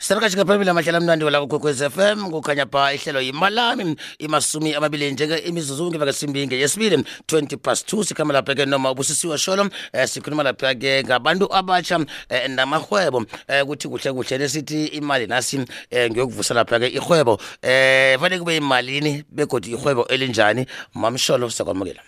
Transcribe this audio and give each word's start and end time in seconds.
Sirakashika 0.00 0.44
phambili 0.44 0.70
amahlala 0.70 0.98
amnandi 0.98 1.24
wala 1.24 1.42
f 1.42 1.98
m 1.98 2.30
kukhanya 2.30 2.66
pha 2.66 2.94
ihlelo 2.94 3.20
yimalami 3.20 3.96
imasumi 4.18 4.74
amabili 4.74 5.10
njenge 5.10 5.38
imizuzu 5.38 5.90
ngemva 5.90 6.04
kwesimbi 6.04 6.46
ngeyesibili 6.46 6.96
20 6.96 7.56
past 7.56 7.92
2 7.92 8.04
sikhamba 8.04 8.34
lapha 8.34 8.54
ke 8.54 8.66
noma 8.66 8.90
ubusisiwe 8.90 9.38
sholo 9.38 9.68
eh, 9.92 10.06
sikhuluma 10.06 10.42
lapha 10.42 10.74
ke 10.74 11.02
ngabantu 11.02 11.52
abatsha 11.52 12.06
eh, 12.28 12.50
namahwebo 12.50 13.24
eh, 13.48 13.64
kuthi 13.66 13.88
kuhle 13.88 14.12
kuhle 14.12 14.38
lesithi 14.38 14.86
imali 14.86 15.26
nasi 15.26 15.66
eh, 15.90 16.10
ngiyokuvusa 16.10 16.54
lapha 16.54 16.78
ke 16.78 16.86
ihwebo 16.86 17.40
eh 17.62 18.18
fane 18.20 18.38
kube 18.38 18.56
imalini 18.56 19.24
begodi 19.28 19.70
ihwebo 19.70 20.06
elinjani? 20.06 20.66
Mamsholo 20.94 21.50
sakwamukela 21.50 22.02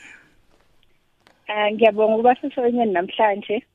ngiyabonga 1.73 2.15
ukuba 2.15 2.37
sisoyini 2.37 2.87
namhlanje. 2.87 3.67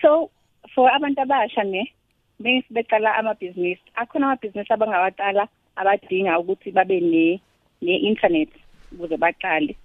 So 0.00 0.30
for 0.74 0.90
abantu 0.90 1.20
abasha 1.20 1.64
ne 1.64 1.92
bese 2.40 2.66
beqala 2.70 3.14
amabhizinisi. 3.18 3.82
Akhona 3.96 4.26
amabhizinisi 4.26 4.72
abangawaqala 4.72 5.48
abadinga 5.76 6.38
ukuthi 6.38 6.70
babe 6.70 7.00
ne 7.00 7.40
ne 7.82 7.96
internet 7.96 8.48
ukuze 8.92 9.16
baqale. 9.16 9.76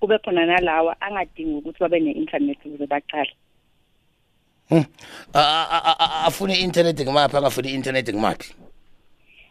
Kube 0.00 0.18
khona 0.18 0.46
nalawa 0.46 0.96
angadingi 1.00 1.58
ukuthi 1.58 1.80
babe 1.80 2.00
ne 2.00 2.12
internet 2.12 2.58
ukuze 2.64 2.86
baqale. 2.86 3.32
Hmm. 4.68 4.84
Afune 6.26 6.54
i-internet 6.54 7.00
ngimaphi 7.00 7.36
angafuni 7.36 7.68
i-internet 7.68 8.08
ngimaphi? 8.08 8.54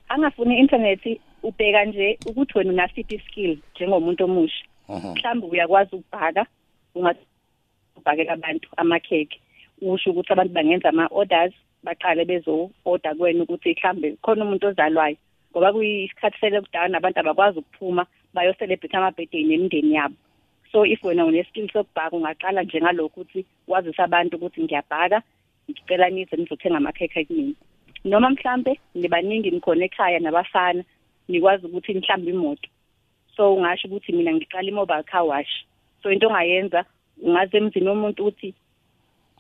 Angafuni 0.10 0.60
internet 0.60 1.20
ubheka 1.44 1.86
nje 1.86 2.20
ukuthi 2.26 2.58
wena 2.58 2.74
unasiphi 2.74 3.20
skill 3.20 3.60
njengomuntu 3.76 4.24
omusha. 4.24 4.66
Mhm. 4.90 5.14
mhlawumbe 5.14 5.48
uyakwazi 5.48 5.96
ukubhaka 5.96 6.46
ungabhakela 6.96 8.34
abantu 8.34 8.70
amakhekhe. 8.78 9.40
Usho 9.82 10.12
ukuthi 10.12 10.34
abantu 10.34 10.54
bangenza 10.54 10.90
ama-orders 10.90 11.54
baqale 11.84 12.26
bezo-order 12.26 13.16
kuwena 13.16 13.44
ukuthi 13.44 13.76
mhlawumbe 13.76 14.18
khona 14.24 14.46
umuntu 14.46 14.68
ozalwayo. 14.68 15.18
Ngoba 15.52 15.74
kuyisikhathi 15.74 16.38
se-lockdown 16.40 16.96
abantu 16.96 17.20
abakwazi 17.20 17.60
ukuphuma 17.60 18.04
bayoselebrate 18.34 18.98
ama-birthday 18.98 19.44
nemindeni 19.44 19.96
yabo. 19.96 20.16
So 20.72 20.86
if 20.86 21.04
wena 21.04 21.26
une-skill 21.26 21.70
sokubhaka 21.72 22.16
ungaqala 22.16 22.64
njengalokhu 22.64 23.22
ukuthi 23.22 23.46
wazise 23.68 24.02
abantu 24.02 24.36
ukuthi 24.36 24.64
ngiyabhaka 24.64 25.22
ngicela 25.70 26.10
nize 26.10 26.36
nizothenga 26.36 26.78
amakhekhe 26.78 27.26
kumina 27.26 27.56
noma 28.06 28.30
mhlambe 28.30 28.80
nibaningi 28.96 29.52
nikhona 29.52 29.86
ekhaya 29.86 30.20
nabafana 30.20 30.84
nikwazi 31.28 31.66
ukuthi 31.66 31.94
mhlambe 31.94 32.32
imoto. 32.32 32.70
So 33.36 33.56
ungasho 33.56 33.88
ukuthi 33.88 34.12
mina 34.14 34.34
ngiqala 34.34 34.70
i-mobile 34.70 35.04
car 35.04 35.24
wash. 35.24 35.66
So 36.04 36.12
into 36.12 36.28
ongayenza 36.28 36.86
ungaze 37.24 37.58
emzini 37.58 37.88
womuntu 37.90 38.22
ukuthi 38.22 38.54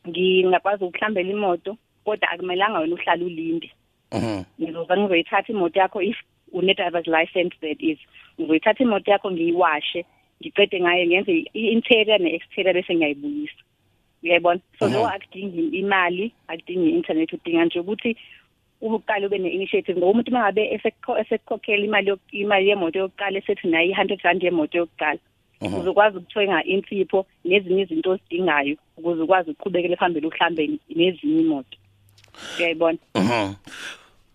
ngingakwazi 0.07 0.83
ukuhlambela 0.83 1.29
imoto 1.29 1.77
kodwa 2.05 2.29
akumelanga 2.31 2.79
wena 2.79 2.95
uhlale 2.95 3.25
ulinde 3.25 3.71
Mhm. 4.13 4.43
ngizoza 4.61 4.97
ngizoyithatha 4.97 5.53
imoto 5.53 5.79
yakho 5.79 6.01
if 6.01 6.17
une-driver's 6.53 7.07
license 7.07 7.55
that 7.61 7.81
is 7.83 7.97
ngizoyithatha 8.39 8.83
imoto 8.83 9.11
yakho 9.11 9.31
ngiyiwashe 9.31 10.05
ngicede 10.41 10.81
ngayo 10.81 11.05
ngenze 11.05 11.31
i-interior 11.53 12.19
ne-exterior 12.19 12.73
bese 12.73 12.95
ngiyayibuyisa 12.95 13.61
uyayibona 14.23 14.59
so 14.79 14.85
Mhm. 14.85 14.93
lokho 14.93 15.07
akudingi 15.07 15.61
imali 15.79 16.31
akudingi 16.47 16.89
i-internet 16.89 17.33
udinga 17.33 17.65
nje 17.65 17.79
ukuthi 17.79 18.17
uqale 18.81 19.25
ube 19.25 19.37
ne-initiative 19.37 19.97
ngoba 19.97 20.11
umuntu 20.11 20.31
uma 20.31 20.39
ngabe 20.39 20.79
esekukhokhela 21.19 21.85
imali 21.85 22.11
imali 22.31 22.69
yemoto 22.69 22.99
yokuqala 22.99 23.37
esethi 23.39 23.67
nayo 23.67 23.89
i-hundred 23.91 24.21
rand 24.21 24.43
yemoto 24.43 24.77
yokuqala 24.77 25.19
Mhm. 25.19 25.34
Uzokwazi 25.61 26.17
ukuthenga 26.17 26.63
insipho 26.63 27.25
nezinye 27.45 27.81
izinto 27.81 28.09
ozidingayo 28.11 28.75
ukuze 28.97 29.21
ukwazi 29.21 29.51
ukuqhubekele 29.51 29.95
phambili 29.95 30.27
uhlambe 30.27 30.79
nezinye 30.95 31.41
imoto. 31.41 31.77
Uyayibona? 32.59 32.97
Mhm. 33.15 33.53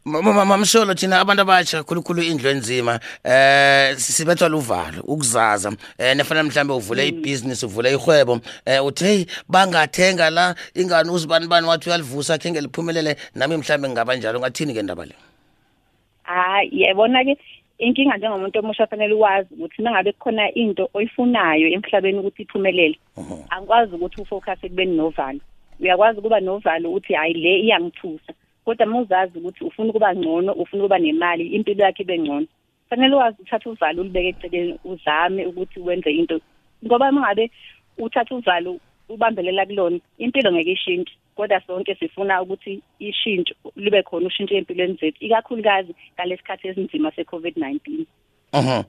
Ma- 0.04 0.22
ma- 0.22 0.44
mamsholo 0.44 0.94
thina 0.94 1.20
abantu 1.20 1.42
abatsha 1.42 1.82
khulukhulu 1.84 2.22
indlu 2.22 2.48
enzima 2.50 3.00
eh 3.24 3.96
sibethwa 3.96 4.48
luvalo 4.48 5.02
ukuzaza. 5.04 5.72
Eh 5.98 6.16
nefana 6.16 6.42
mhlambe 6.42 6.72
uvule 6.72 7.08
ibhizinisi 7.08 7.66
uvule 7.66 7.92
ihwebo 7.92 8.40
eh 8.64 8.84
uthi 8.84 9.04
hey 9.04 9.24
bangathenga 9.48 10.30
la 10.30 10.54
ingani 10.74 11.10
uzibani 11.10 11.46
bani 11.46 11.66
wathi 11.66 11.88
uyalivusa 11.88 12.38
khe 12.38 12.50
ngeliphumelele 12.50 13.16
nami 13.34 13.56
mhlambe 13.56 13.88
ngingaba 13.88 14.16
njalo 14.16 14.40
ngathini 14.40 14.74
ke 14.74 14.82
ndaba 14.82 15.04
le? 15.04 15.14
Hayi 16.22 16.80
yabona 16.82 17.24
ke 17.24 17.36
inkinga 17.80 18.16
njengomuntu 18.16 18.58
omusha 18.58 18.86
fanele 18.86 19.14
ukwazi 19.14 19.54
ukuthi 19.54 19.82
nangabe 19.82 20.12
kukhona 20.12 20.54
into 20.54 20.88
oyifunayo 20.94 21.66
emhlabeni 21.74 22.18
ukuthi 22.18 22.42
iphumelele 22.42 22.98
Mhm. 23.16 23.36
angikwazi 23.50 23.94
ukuthi 23.94 24.20
ufocus 24.20 24.60
ekubeni 24.64 24.96
novalo. 24.96 25.40
Uyakwazi 25.80 26.18
ukuba 26.18 26.40
novalo 26.40 26.92
uthi 26.92 27.14
hayi 27.14 27.34
le 27.34 27.52
iyangithusa. 27.64 28.32
Kodwa 28.64 28.86
uma 28.86 29.00
uzazi 29.00 29.38
ukuthi 29.38 29.64
ufuna 29.64 29.90
ukuba 29.90 30.14
ngcono 30.14 30.52
ufuna 30.52 30.82
ukuba 30.84 30.98
nemali 30.98 31.44
impilo 31.56 31.84
yakhe 31.84 32.02
ibe 32.02 32.18
ngcono 32.18 32.46
fanele 32.88 33.14
wazi 33.16 33.42
uthatha 33.42 33.70
uvalo 33.70 34.00
ulibeke 34.02 34.28
eceleni 34.28 34.78
uzame 34.84 35.46
ukuthi 35.46 35.80
wenze 35.80 36.10
into. 36.10 36.40
Ngoba 36.84 37.08
uma 37.10 37.20
ngabe 37.20 37.50
uthatha 37.98 38.34
uvalo 38.34 38.76
ubambelela 39.08 39.66
kulona 39.66 39.98
impilo 40.18 40.52
ngeke 40.52 40.72
ishintshe 40.72 41.14
kodwa 41.36 41.60
sonke 41.66 41.94
sifuna 41.94 42.42
ukuthi 42.42 42.82
ishintsho 42.98 43.54
libe 43.76 44.02
khona 44.02 44.26
ushintsho 44.26 44.54
empilweni 44.54 44.98
zethu 45.00 45.24
ikakhulukazi 45.24 45.94
ngalesikhathi 46.14 46.68
esinzima 46.68 47.10
se-covid-19 47.16 48.04
Mhm. 48.52 48.82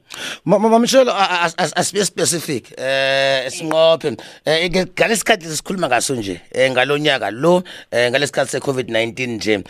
Ma- 0.46 0.58
ma- 0.60 0.70
Mamsholo 0.70 1.12
a- 1.12 1.30
a- 1.30 1.46
as- 1.58 1.74
asibe 1.76 2.06
specific 2.06 2.74
eh 2.78 3.46
sinqophe. 3.52 4.18
Eh 4.46 4.70
ngalesikhathi 4.72 5.46
sikhuluma 5.46 5.88
ngaso 5.88 6.16
nje 6.16 6.42
eh 6.52 6.72
ngalonyaka 6.72 7.32
lo 7.32 7.64
eh 7.92 8.10
ngalesikhathi 8.12 8.52
se-COVID-19 8.58 9.28
nje 9.28 9.64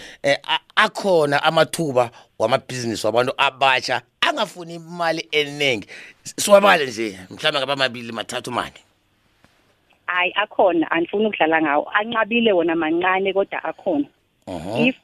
akhona 0.76 1.44
amathuba 1.44 2.12
wamabhizinisi 2.40 3.06
wabantu 3.06 3.34
abatsha 3.38 4.02
angafuni 4.22 4.76
imali 4.76 5.28
eningi. 5.32 5.88
Siwabale 6.24 6.86
nje 6.88 7.20
mhlawumbe 7.30 7.60
ngaba 7.60 7.76
mabili 7.76 8.12
mathathu 8.12 8.52
mani 8.52 8.80
hayi 10.16 10.32
akhona 10.36 10.92
andifuni 10.92 11.26
ukudlala 11.26 11.62
ngawo. 11.62 11.90
Anqabile 11.94 12.52
wona 12.52 12.76
mancane 12.76 13.34
kodwa 13.34 13.64
akhona. 13.64 14.06
Mhm. 14.48 14.88
if 14.88 14.98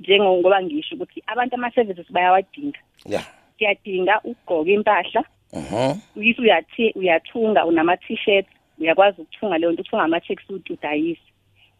njengoba 0.00 0.62
ngisho 0.62 0.94
ukuthi 0.94 1.22
abantu 1.26 1.54
ama-services 1.54 2.12
bayawadinga. 2.12 2.78
Yeah. 3.04 3.24
Siyadinga 3.58 4.20
ukugqoka 4.24 4.70
impahla. 4.70 5.24
Mhm. 5.52 6.00
if 6.16 6.38
uyathi 6.38 6.92
uyathunga 6.94 7.66
unama-t-shirt 7.66 8.46
uyakwazi 8.78 9.22
ukuthunga 9.22 9.58
leyo 9.58 9.72
nto 9.72 9.82
uthunga 9.82 10.04
ama-checksuit 10.04 10.70
udayise. 10.70 11.20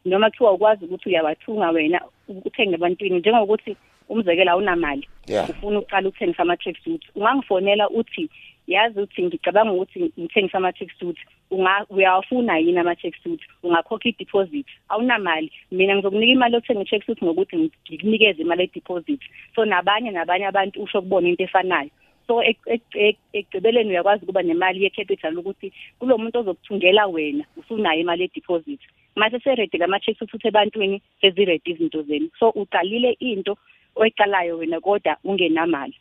Noma 0.04 0.31
kuthiwa 0.31 0.53
ukwazi 0.53 0.84
ukuthi 0.84 1.09
uyawathunga 1.09 1.70
wena 1.70 2.00
uthenge 2.28 2.75
ebantwini 2.75 3.19
njengokuthi 3.19 3.76
umzekelo 4.09 4.50
awunamali. 4.50 5.09
Yeah. 5.26 5.50
ufuna 5.50 5.78
ukuqala 5.78 6.09
ukuthengisa 6.09 6.42
ama-tracksuit 6.42 7.03
ungangifonela 7.15 7.91
uthi 7.91 8.31
yazi 8.66 9.00
ukuthi 9.00 9.22
ngicabanga 9.22 9.72
ukuthi 9.72 10.12
ngithengisa 10.21 10.59
ama-tracksuit 10.59 11.16
unga- 11.50 11.87
uyawafuna 11.91 12.59
yini 12.59 12.78
ama-tracksuit 12.78 13.41
ungakhokha 13.62 14.09
i-deposit? 14.09 14.66
Awunamali. 14.88 15.53
Mina 15.71 15.94
ngizokunika 15.97 16.32
imali 16.32 16.54
yokuthenga 16.54 16.82
i-tracksuit 16.82 17.22
ngokuthi 17.22 17.56
ngikunikeze 17.88 18.43
imali 18.43 18.62
ye-deposit. 18.62 19.21
So 19.54 19.65
nabanye 19.65 20.10
nabanye 20.10 20.47
abantu 20.47 20.82
usho 20.82 21.03
kubona 21.03 21.28
into 21.28 21.44
efanayo. 21.44 21.91
So 22.27 22.43
ek- 22.43 22.66
ek- 22.66 22.94
ek- 22.94 23.19
ekugqibeleni 23.32 23.91
uyakwazi 23.91 24.25
ukuba 24.25 24.43
nemali 24.43 24.83
ye-capital 24.84 25.38
ukuthi 25.38 25.72
kulo 25.98 26.19
muntu 26.19 26.38
ozokuthungela 26.38 27.06
wena 27.06 27.44
usunayo 27.56 28.00
imali 28.00 28.22
ye-deposit. 28.22 28.81
Mase 29.16 29.38
seredi 29.38 29.78
lama-checks 29.78 30.22
uthuthe 30.22 30.48
ebantwini 30.48 31.03
seziredi 31.21 31.71
izinto 31.71 32.03
zenu. 32.03 32.28
So 32.38 32.50
uqalile 32.50 33.16
into 33.21 33.56
oyiqalayo 33.97 34.59
wena 34.59 34.81
kodwa 34.81 35.16
ungenamali. 35.25 35.94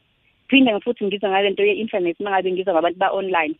Phinde 0.49 0.79
futhi 0.79 1.05
ngize 1.05 1.27
ngale 1.29 1.49
nto 1.49 1.63
ye-internet 1.63 2.19
uma 2.19 2.31
ngabe 2.31 2.51
ngiza 2.51 2.73
ngabantu 2.73 2.99
ba-online. 2.99 3.55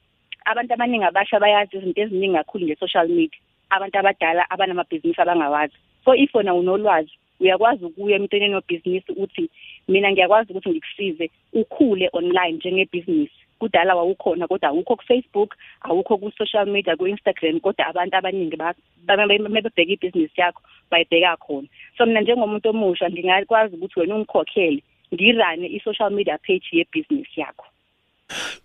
Abantu 0.46 0.74
abaningi 0.74 1.06
abasha 1.06 1.40
bayazi 1.40 1.78
izinto 1.78 2.02
eziningi 2.02 2.38
kakhulu 2.38 2.66
nge-social 2.66 3.08
media 3.10 3.40
abantu 3.70 3.98
abadala 4.00 4.50
abanamabhizinisi 4.50 5.22
abangawazi. 5.22 5.74
So 6.06 6.14
if 6.14 6.34
wona 6.36 6.54
unolwazi 6.54 7.12
uyakwazi 7.40 7.86
ukuya 7.86 8.16
emntweneni 8.16 8.56
webhizinisi 8.56 9.12
uthi 9.12 9.50
mina 9.88 10.12
ngiyakwazi 10.12 10.52
ukuthi 10.52 10.70
ngikusize 10.70 11.30
ukhule 11.54 12.10
online 12.14 12.58
njengebhizinisi 12.58 13.34
kudala 13.60 13.96
wawukhona 13.96 14.48
kodwa 14.48 14.70
awukho 14.70 14.96
ku-facebook 14.96 15.56
awukho 15.82 16.18
ku-social 16.18 16.66
media 16.66 16.96
ku-instagram 16.96 17.60
kodwa 17.60 17.88
abantu 17.88 18.16
abaningi 18.18 18.56
ba- 18.56 18.76
ba- 19.06 19.18
ba- 19.18 19.28
ma 19.28 19.62
bebheka 19.62 19.94
ibhizinisi 19.94 20.42
yakho 20.42 20.62
bayibheka 20.92 21.38
khona. 21.38 21.68
So 21.98 22.06
mina 22.06 22.22
njengomuntu 22.22 22.70
omusha 22.70 23.10
ngingakwazi 23.10 23.76
ukuthi 23.76 24.00
wena 24.00 24.16
ungikhokhele 24.16 24.84
ngirane 25.16 25.68
i-social 25.78 26.12
media 26.12 26.38
page 26.46 26.68
yebhizinisi 26.72 27.40
yakho? 27.42 27.66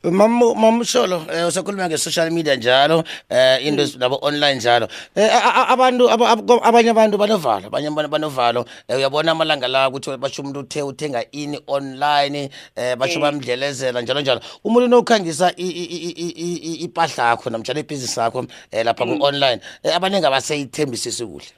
Mam 0.04 0.32
mamsholo 0.62 1.18
eh 1.28 1.44
usakhuluma 1.48 1.84
nge-social 1.88 2.30
media 2.32 2.56
njalo 2.56 3.04
eh 3.28 3.60
into 3.66 3.82
ezi- 3.84 3.98
nabo 4.00 4.16
online 4.22 4.56
njalo. 4.56 4.88
Eh 5.14 5.28
a- 5.28 5.54
a- 5.60 5.68
abantu 5.74 6.08
aba- 6.10 6.30
aba- 6.32 6.62
abanye 6.68 6.90
abantu 6.90 7.18
banovalo 7.18 7.66
abanye 7.68 7.88
abantu 7.92 8.08
banovalo. 8.10 8.64
Eh, 8.88 8.96
uyabona 8.96 9.32
amalanga 9.32 9.68
la 9.68 9.88
ukuthi 9.88 10.16
basho 10.16 10.40
umuntu 10.42 10.60
uthe 10.64 10.80
uthenga 10.82 11.20
ini 11.32 11.58
online 11.66 12.48
eh 12.76 12.96
basho 12.96 13.18
Eh. 13.18 13.22
bamdlelezela 13.22 14.00
njalo 14.00 14.20
njalo. 14.20 14.40
Umuntu 14.64 14.88
nokhangisa 14.88 15.52
i- 15.56 15.76
i- 15.82 15.90
i- 16.08 16.16
i- 16.24 16.36
i- 16.46 16.60
i- 16.70 16.80
ipahla 16.88 17.24
yakho 17.28 17.50
namtjalo 17.50 17.80
ibhizinisi 17.80 18.20
yakho 18.20 18.46
eh 18.72 18.84
lapha 18.84 19.04
ku 19.04 19.14
online 19.20 19.60
eh 19.84 19.92
abaningi 19.96 20.24
abaseyithembisisi 20.26 21.24
kuhle. 21.26 21.52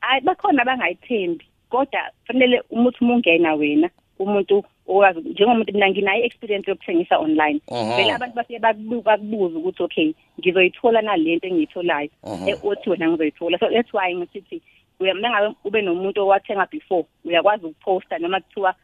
Hayi 0.00 0.20
bakhona 0.24 0.62
abangayithembi. 0.62 1.44
Kodwa 1.74 2.00
fanele 2.26 2.62
umuthi 2.70 2.98
umungena 3.04 3.54
wena 3.54 3.90
umuntu 4.18 4.64
owazi 4.86 5.20
njengomuntu 5.20 5.72
mina 5.72 5.90
nginayo 5.90 6.24
experience 6.24 6.70
yokuthengisa 6.70 7.18
online. 7.18 7.60
Vele 7.96 8.12
abantu 8.12 8.36
bafike 8.36 8.58
bakubuka 8.58 9.16
kubuza 9.18 9.58
ukuthi 9.58 9.82
okay 9.82 10.12
ngizoyithola 10.40 11.02
nalento 11.02 11.46
engiyitholayo? 11.48 12.10
Mhm. 12.24 12.48
eh, 12.48 12.64
othi 12.64 12.90
wena 12.90 13.08
ngizoyithola. 13.08 13.58
So 13.58 13.68
that's 13.70 13.92
why 13.92 14.14
ngisithi 14.14 14.62
mina 15.00 15.30
ngabe 15.30 15.54
ube 15.64 15.82
nomuntu 15.82 16.20
owathenga 16.20 16.66
before 16.70 17.04
uyakwazi 17.24 17.66
ukuposta 17.66 18.18
noma 18.18 18.40
kuthiwa 18.40 18.74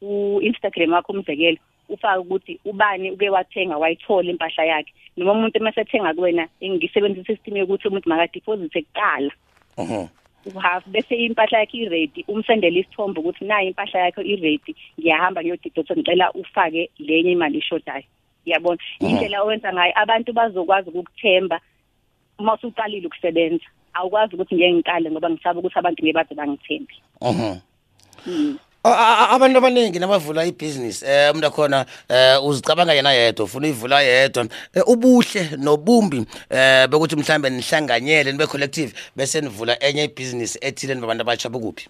ku-Instagram 0.00 0.92
wakho 0.92 1.12
umzekelo 1.12 1.58
ufake 1.88 2.18
ukuthi 2.18 2.60
ubani 2.64 3.10
uke 3.10 3.30
wathenga 3.30 3.78
wayithola 3.78 4.30
impahla 4.30 4.64
yakhe. 4.64 4.92
Noma 5.16 5.32
umuntu 5.32 5.60
masethenga 5.60 6.14
kuwena 6.14 6.48
ngisebenzisa 6.64 7.32
isystem 7.32 7.56
yokuthi 7.56 7.88
umuntu 7.88 8.08
makadeposit 8.08 8.72
kuqala. 8.72 9.32
Mhm. 10.46 10.60
half 10.60 10.84
bese 10.86 11.14
impahla 11.16 11.58
yakhe 11.58 11.78
i-ready. 11.78 12.24
Umsendele 12.28 12.80
isithombe 12.80 13.20
ukuthi 13.20 13.44
nayi 13.44 13.68
impahla 13.68 14.00
yakhe 14.00 14.22
i-ready. 14.22 14.74
Ngiyahamba 14.98 15.42
ngiyodidotha 15.42 15.94
ngicela 15.94 16.32
ufake 16.32 16.90
lenye 16.98 17.32
imali 17.32 17.58
eshodayo. 17.58 18.04
Yabona? 18.46 18.78
Indlela 19.00 19.42
owenza 19.42 19.72
ngayo 19.72 19.92
abantu 19.96 20.32
bazokwazi 20.32 20.88
ukukuthemba. 20.90 21.60
Uma 22.38 22.54
usuqalile 22.54 23.06
ukusebenza 23.06 23.66
awukwazi 23.94 24.34
ukuthi 24.34 24.54
ngeke 24.54 24.72
ngiqale 24.74 25.10
ngoba 25.10 25.30
ngisaba 25.30 25.58
ukuthi 25.58 25.78
abantu 25.78 26.02
ngeke 26.02 26.14
baze 26.16 26.34
bangithembe. 26.34 26.94
Mhm. 27.20 28.58
Abantu 28.84 29.58
abaningi 29.58 29.98
nabavula 29.98 30.46
ibhizinisi 30.46 31.04
eh 31.04 31.30
umuntu 31.30 31.46
akhona 31.46 31.86
eh 32.08 32.44
uzicabanga 32.44 32.94
yena 32.94 33.12
yedwa 33.12 33.44
ufuna 33.44 33.66
uyivula 33.66 34.02
yedwa 34.02 34.46
Eh, 34.74 34.82
ubuhle 34.86 35.50
nobumbi 35.58 36.24
eh 36.50 36.86
bekuthi 36.88 37.16
mhlambe 37.16 37.50
nihlanganyele 37.50 38.32
nibe 38.32 38.46
collective 38.46 38.92
bese 39.16 39.40
nivula 39.40 39.82
enye 39.82 40.04
ibhizinisi 40.04 40.58
ethile 40.62 40.94
nibabantu 40.94 41.22
abatsha 41.22 41.48
bokuphi 41.48 41.88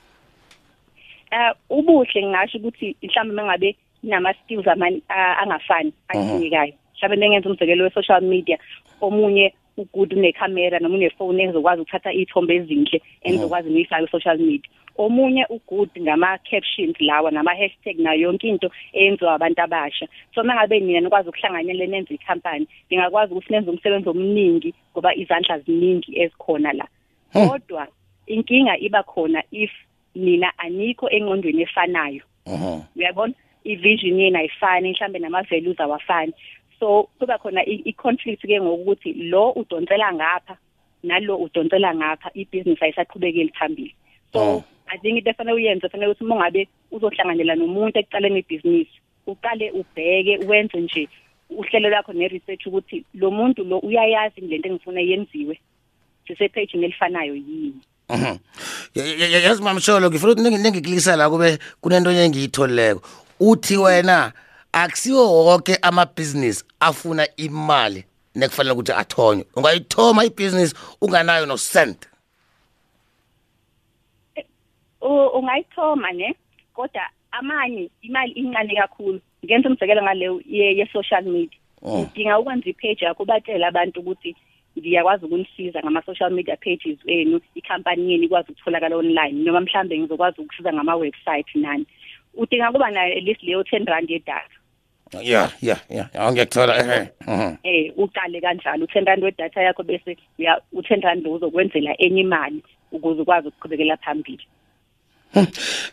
eh 1.31 1.53
ubuhle 1.71 2.23
ngingasho 2.23 2.59
ukuthi 2.59 2.97
mhlawumbe 3.03 3.35
mengabe 3.35 3.77
inama 4.03 4.35
skills 4.35 4.67
amani 4.67 5.03
angafani 5.09 5.93
adingekayo 6.09 6.73
mhlawumbe 6.97 7.17
mengenza 7.17 7.51
umzekelo 7.51 7.85
we 7.85 7.91
social 7.91 8.23
media 8.23 8.59
omunye 9.01 9.55
ugood 9.79 10.13
unecamera 10.13 10.79
noma 10.79 10.95
unefone 10.97 11.43
ezokwazi 11.43 11.83
ukuthatha 11.83 12.13
iy'thombe 12.13 12.55
ezinhle 12.57 12.99
engizokwazi 13.23 13.71
ngiyifake 13.71 14.05
ku-social 14.05 14.39
media. 14.39 14.71
Omunye 14.99 15.47
ugood 15.49 15.91
ngama-captions 16.01 17.01
lawa 17.01 17.31
nama-hashtag 17.31 17.99
nayo 17.99 18.21
yonke 18.21 18.49
into 18.49 18.71
eyenziwa 18.93 19.35
abantu 19.35 19.63
abasha. 19.63 20.07
So 20.35 20.41
uma 20.41 20.55
ngabe 20.55 20.81
nina 20.81 21.01
nikwazi 21.01 21.29
ukuhlanganyela 21.29 21.87
nenze 21.87 22.15
ikhampani 22.15 22.67
ningakwazi 22.91 23.33
ukuthi 23.33 23.53
nenze 23.53 23.71
umsebenzi 23.71 24.09
omningi 24.09 24.75
ngoba 24.93 25.15
izandla 25.15 25.59
ziningi 25.59 26.21
ezikhona 26.21 26.73
la. 26.73 26.87
Hmm. 27.33 27.49
kodwa 27.49 27.87
inkinga 28.27 28.79
iba 28.79 29.03
khona 29.03 29.43
if 29.51 29.71
nina 30.15 30.53
anikho 30.59 31.09
engqondweni 31.11 31.63
efanayo. 31.63 32.23
Mhm. 32.47 32.81
uyabona? 32.97 33.35
I-vision 33.65 34.21
yenu 34.21 34.39
ayifani 34.39 34.91
mhlambe 34.91 35.19
nama-values 35.19 35.81
awafani. 35.81 36.33
So 36.81 37.09
kuba 37.19 37.39
khona 37.39 37.63
i-conflict 37.67 38.43
ke 38.47 38.61
ngokuthi 38.61 39.13
lo 39.13 39.51
udonsela 39.53 40.13
ngapha 40.13 40.57
nalo 41.03 41.37
udonsela 41.37 41.95
ngapha 41.95 42.31
ibhizinisi 42.35 42.85
ayisaqhubekeli 42.85 43.53
phambili 43.59 43.95
so 44.33 44.39
Oh. 44.41 44.65
i 44.89 44.99
think 44.99 45.19
into 45.19 45.31
efanele 45.31 45.55
uyenze 45.57 45.89
fanele 45.89 46.11
ukuthi 46.13 46.25
uma 46.25 46.37
ngabe 46.37 46.69
uzohlanganyela 46.91 47.55
nomuntu 47.55 47.99
ekuqaleni 47.99 48.39
ibhizinisi 48.41 48.97
uqale 49.27 49.71
ubheke 49.71 50.39
wenze 50.49 50.81
nje 50.81 51.09
uhlelo 51.51 51.89
lwakho 51.89 52.13
ne-research 52.13 52.67
ukuthi 52.67 53.05
lo 53.15 53.31
muntu 53.31 53.65
lo 53.65 53.79
uyayazi 53.79 54.41
lento 54.41 54.69
engifuna 54.69 55.01
yenziwe 55.01 55.61
sisephejini 56.27 56.85
elifanayo 56.85 57.35
yini 57.35 57.81
Mhm. 58.11 58.37
Ya- 58.95 59.05
ya- 59.05 59.29
ya- 59.29 59.41
yazi 59.41 59.63
mamsholo 59.63 60.11
ngifuna 60.11 60.33
ukuthi 60.33 60.49
ningi- 60.49 60.63
ningiklikisa 60.63 61.17
la 61.17 61.31
kube 61.31 61.59
kunento 61.81 62.11
enye 62.11 62.25
engiyitholileko 62.25 63.01
uthi 63.41 63.77
wena 63.77 64.33
akusiwo 64.73 65.45
wonke 65.45 65.77
amabhizinisi 65.83 66.65
afuna 66.81 67.27
imali 67.37 68.05
nekufanele 68.35 68.73
ukuthi 68.73 68.93
athonywe. 68.93 69.45
Ungayithoma 69.57 70.25
ibhizinisi 70.25 70.75
unganayo 71.01 71.47
no-cent 71.47 72.09
U- 75.01 75.31
ungayithoma 75.39 76.13
ne 76.13 76.35
kodwa 76.75 77.03
amanye 77.31 77.91
imali 78.03 78.33
incane 78.33 78.75
kakhulu. 78.75 79.21
Ngenza 79.45 79.69
umzekelo 79.69 80.03
ngaleyo 80.03 80.41
ye- 80.47 80.77
ye-social 80.79 81.23
media. 81.25 81.59
Oh. 81.83 82.01
udinga 82.03 82.39
ukwenza 82.39 82.71
ipage 82.71 83.05
yakho 83.05 83.23
ubatshele 83.23 83.67
abantu 83.67 84.01
ukuthi 84.01 84.35
ngiyakwazi 84.79 85.25
ukunisiza 85.25 85.79
ngama-social 85.83 86.31
media 86.31 86.57
pages 86.57 86.99
enu 87.07 87.41
ikhampani 87.55 88.13
yenu 88.13 88.25
ikwazi 88.25 88.53
ukutholakala 88.53 88.97
online 88.97 89.45
noma 89.45 89.61
mhlambe 89.61 89.99
ngizokwazi 89.99 90.41
ukusiza 90.41 90.73
ngama-website 90.73 91.55
nani. 91.55 91.87
Udinga 92.35 92.73
kuba 92.73 92.91
nayo 92.91 93.17
at 93.19 93.23
least 93.25 93.43
leyo 93.43 93.63
ten 93.65 93.87
rand 93.87 94.11
yedatha. 94.11 94.58
Ya 95.13 95.51
ya 95.61 95.77
ya 95.89 96.09
ya, 96.15 96.33
ngiyakuthola 96.33 96.75
ehe 96.83 97.09
mhm. 97.27 97.55
eh 97.63 97.93
uqale 97.97 98.41
kanjalo 98.41 98.85
u-ten 98.85 99.05
rand 99.07 99.25
wedatha 99.25 99.63
yakho 99.63 99.83
bese 99.83 100.17
uya 100.39 100.61
u-ten 100.73 101.01
rand 101.01 101.25
lo 101.25 101.33
uzokwenzela 101.33 101.95
enye 101.99 102.21
imali 102.21 102.63
ukuze 102.93 103.23
ukwazi 103.23 103.49
ukuqhubekela 103.49 103.97
phambili. 103.97 104.45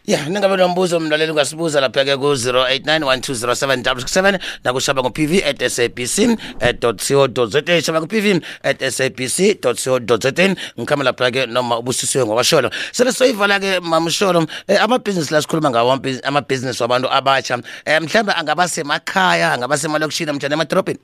Ya 0.06 0.30
ningabe 0.30 0.56
nombuzo 0.58 1.00
mlaleli 1.00 1.32
ungasibuza 1.32 1.82
lapha-ke 1.82 2.18
ku-089 2.18 3.00
1207667 3.04 4.40
nakushaba 4.64 5.02
ngo-pv 5.02 5.44
at 5.44 5.60
sabc 5.68 6.38
co 6.80 7.46
za 7.46 7.82
shaba 7.82 8.02
ku-pv 8.02 8.42
at 8.64 8.80
sabc 8.90 9.60
co 9.62 9.74
za 10.18 10.32
ngikhamba 10.80 11.04
lapha-ke 11.06 11.46
noma 11.46 11.78
ubusisiwe 11.80 12.26
ngokwasholo. 12.26 12.70
Sele 12.92 13.12
soyivala-ke 13.12 13.80
mamsholo 13.80 14.48
eh, 14.68 14.82
amabhizinisi 14.84 15.34
la 15.34 15.42
sikhuluma 15.42 15.70
ngawo 15.70 15.96
amabhiz- 15.96 16.24
amabhizinisi 16.28 16.82
wabantu 16.84 17.12
abatsha. 17.12 17.56
Um 17.56 17.64
mhlawumbe 18.04 18.34
angaba 18.34 18.68
semakhaya 18.68 19.54
angaba 19.54 19.78
semalokishini 19.78 20.32
mjani 20.32 20.54
emadorobheni? 20.54 21.00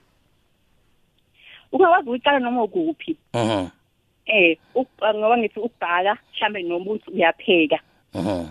Ungakwazi 1.71 2.09
ukuqala 2.09 2.39
noma 2.39 2.63
ukuphi? 2.63 3.17
Mhm, 3.33 3.67
eh 4.25 4.57
uk- 4.75 5.15
ngoba 5.15 5.37
ngithi 5.37 5.59
ukubhaka 5.59 6.17
mhlambe 6.33 6.63
noma 6.63 6.91
uthi 6.91 7.11
uyapheka. 7.11 7.75
mhm, 7.75 7.90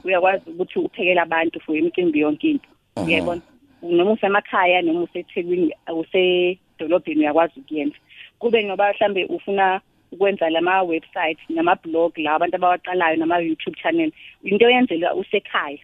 uyakwazi 0.04 0.50
ukuthi 0.50 0.78
uphekele 0.78 1.20
abantu 1.20 1.60
for 1.60 1.76
imicimbi 1.76 2.20
yonke 2.20 2.50
into. 2.50 2.68
Mhm. 2.96 3.06
uyayibona? 3.06 3.40
Noma 3.82 4.10
usemakhaya 4.12 4.82
noma 4.82 5.00
usethekwini 5.02 5.72
usedolobheni 5.92 7.20
uyakwazi 7.20 7.60
ukuyenza. 7.60 7.96
Kube 8.38 8.62
noba 8.62 8.92
mhlambe 8.92 9.24
ufuna 9.24 9.80
ukwenza 10.12 10.50
lama 10.50 10.82
website 10.82 11.38
nama 11.48 11.74
blog 11.76 12.18
la 12.18 12.34
abantu 12.34 12.56
abawaqalayo 12.56 13.16
nama 13.16 13.38
YouTube 13.38 13.76
channel 13.82 14.12
into 14.44 14.70
yenzela 14.70 15.14
usekhaya. 15.14 15.78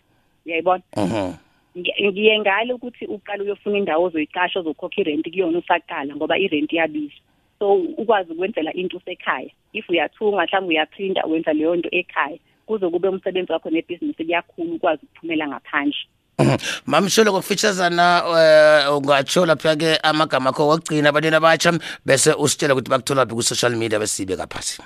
Uyayibona? 0.47 0.83
Mhm. 0.97 1.33
Ngi- 1.77 2.09
ngiye 2.11 2.39
ngale 2.41 2.73
ukuthi 2.73 3.07
uqala 3.07 3.43
uyofuna 3.45 3.79
indawo 3.79 4.05
ozoyiqasha 4.07 4.61
ozokhokha 4.61 5.01
irent 5.01 5.29
kuyona 5.31 5.59
usaqala 5.59 6.17
ngoba 6.17 6.39
irent 6.39 6.73
iyabiza 6.73 7.15
so 7.59 7.75
ukwazi 7.75 8.33
ukwenzela 8.33 8.73
into 8.73 8.97
usekhaya. 8.97 9.51
If 9.73 9.89
uyathunga 9.91 10.45
mhlawumbe 10.47 10.75
uyaprinta 10.75 11.27
wenza 11.27 11.53
leyo 11.53 11.77
nto 11.77 11.89
ekhaya. 11.93 12.39
Kuze 12.67 12.89
kube 12.91 13.09
umsebenzi 13.09 13.53
wakho 13.53 13.71
nebhizinisi 13.71 14.25
kuyakhulu 14.25 14.75
ukwazi 14.75 15.03
ukuphumela 15.05 15.49
ngaphandle. 15.49 15.99
Mhm. 16.39 16.57
mamsholo 16.87 17.33
ngokufitshazana 17.33 18.07
eh, 18.39 18.97
ungatsho 18.97 19.47
lapha-ke 19.47 19.97
amagama 20.03 20.51
akho 20.51 20.69
wokugcina 20.69 21.09
abantwana 21.09 21.37
abatsha 21.41 21.73
bese 22.05 22.31
usitshela 22.37 22.75
ukuthi 22.75 22.91
bakuthola 22.91 23.25
phi 23.27 23.35
ku-social 23.35 23.73
media 23.73 23.99
besibe 23.99 24.37
kaphasi 24.37 24.83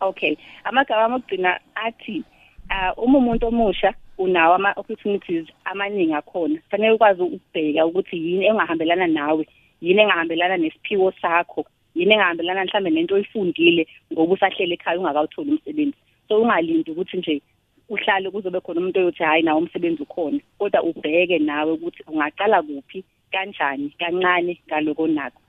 okay. 0.00 0.36
Amagama 0.64 1.04
ami 1.04 1.14
okugcina 1.14 1.60
athi 1.74 2.24
uh, 2.70 3.04
uma 3.04 3.18
umuntu 3.18 3.46
omusha 3.46 3.94
unawo 4.18 4.54
ama-opportunities 4.54 5.46
amaningi 5.64 6.14
akhona. 6.14 6.58
Fanele 6.70 6.94
ukwazi 6.94 7.22
ukubheka 7.22 7.86
ukuthi 7.86 8.16
yini 8.16 8.46
engahambelana 8.46 9.06
nawe 9.06 9.46
yini 9.80 10.02
engahambelana 10.02 10.56
nesiphiwo 10.56 11.12
sakho 11.22 11.66
yini 11.94 12.14
engahambelana 12.14 12.64
mhlawumbe 12.64 12.90
nento 12.90 13.14
oyifundile 13.14 13.86
ngoba 14.12 14.34
usahlele 14.34 14.74
ekhaya 14.74 14.98
ungakawutholi 14.98 15.50
umsebenzi. 15.50 15.96
So 16.28 16.42
ungalindi 16.42 16.90
ukuthi 16.90 17.16
nje 17.16 17.42
uhlale 17.88 18.30
kuzobe 18.30 18.60
khona 18.60 18.80
umuntu 18.80 19.00
oyothi 19.00 19.22
hhayi 19.24 19.42
nawo 19.42 19.58
umsebenzi 19.58 20.02
ukhona 20.02 20.40
kodwa 20.58 20.82
ubheke 20.82 21.38
nawe 21.38 21.72
ukuthi 21.72 22.02
ungaqala 22.06 22.62
kuphi 22.62 23.04
kanjani 23.32 23.90
kancane 23.98 24.60
ngaloko 24.68 25.02
onakho 25.02 25.40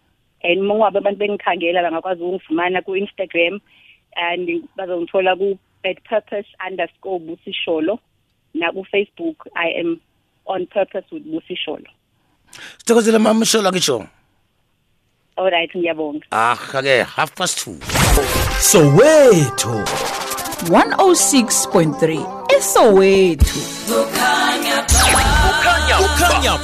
and 0.44 0.60
uma 0.62 0.76
ngabe 0.76 0.98
abantu 0.98 1.20
bengikhangela 1.20 1.82
bangakwazi 1.84 2.22
ukungifumana 2.24 2.82
ku-instagram 2.82 3.60
and 4.16 4.48
bazongithola 4.78 5.36
ku-at 5.36 5.98
purpose 6.04 6.50
underscore 6.68 7.20
busisholo 7.20 8.00
naku-facebook 8.54 9.38
i 9.56 9.70
am 9.82 10.00
on 10.46 10.66
purpose 10.68 11.06
with 11.12 11.24
busisholo 11.24 11.90
sithokozele 12.78 13.18
mamsholo 13.18 13.70
akitsho? 13.70 14.08
All 15.38 15.52
right 15.52 15.72
ngiyabonga. 15.76 16.26
Aha-ke 16.32 17.04
half 17.04 17.36
past 17.36 17.60
two. 17.60 17.78
Soweto. 18.60 20.27
106.3 20.66 22.26
esowethu. 22.58 23.60
Kukhanya. 25.98 26.60